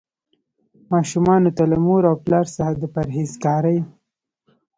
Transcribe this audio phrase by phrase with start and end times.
[0.91, 3.79] ماشومانو ته له مور او پلار څخه د پرهیزګارۍ.